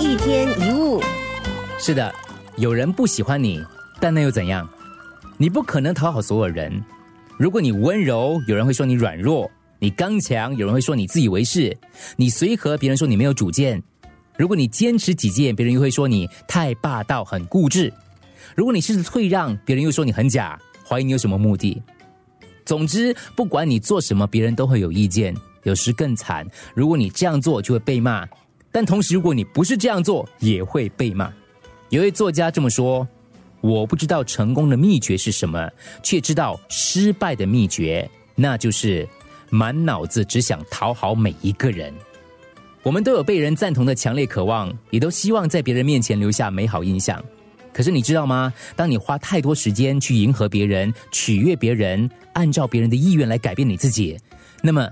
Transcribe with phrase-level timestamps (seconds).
[0.00, 0.98] 一天一物，
[1.78, 2.10] 是的，
[2.56, 3.62] 有人不喜欢你，
[4.00, 4.66] 但那又怎样？
[5.36, 6.82] 你不可能讨好所有人。
[7.36, 9.46] 如果你温柔，有人会说你软弱；
[9.78, 11.70] 你刚强，有人会说你自以为是；
[12.16, 13.82] 你随和，别人说你没有主见。
[14.38, 17.90] 如果你坚持己见，别人又会说你太霸道、很固执；
[18.56, 21.80] 如果你试着退让，别人又说你很假，怀疑你有什么目的。
[22.64, 25.36] 总之，不管你做什么，别人都会有意见。
[25.64, 28.26] 有时更惨，如果你这样做，就会被骂。
[28.72, 31.32] 但同时，如果你不是这样做，也会被骂。
[31.88, 33.06] 有位作家这么说
[33.60, 35.68] ：“我不知道成功的秘诀是什么，
[36.02, 39.08] 却知道失败的秘诀，那就是
[39.50, 41.92] 满脑子只想讨好每一个人。”
[42.82, 47.22] 我们都有被人赞同的强烈渴望，也都希望在别人面前留下美好印象。
[47.72, 48.52] 可是你知道吗？
[48.74, 54.16] 当你花太多时间去迎合别人、取悦别人，按照别人的意愿来改变你自己，
[54.62, 54.88] 那么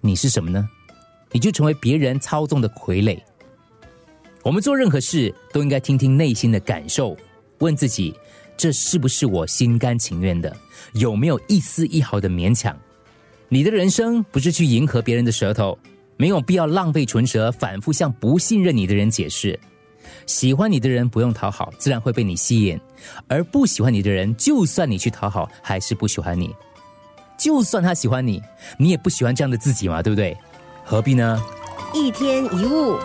[0.00, 0.68] 你是什么呢？
[1.32, 3.18] 你就成为别人操纵的傀儡。
[4.42, 7.16] 我们做任何事都应该听听内心的感受，
[7.58, 8.14] 问自己：
[8.56, 10.54] 这是不是我心甘情愿的？
[10.94, 12.74] 有没有一丝一毫的勉强？
[13.48, 15.78] 你的人生不是去迎合别人的舌头，
[16.16, 19.58] 没有必要浪费唇舌，反复向不信任你的人解释。
[20.24, 22.78] 喜欢你的人不用讨好，自然会被你吸引；
[23.26, 26.54] 而不喜欢你的人，就算你去讨好，还是不喜欢你。
[27.38, 28.42] 就算他喜欢你，
[28.78, 30.36] 你也不喜欢这样的自己嘛，对不对？
[30.88, 31.38] 何必呢？
[31.92, 32.98] 一天一物。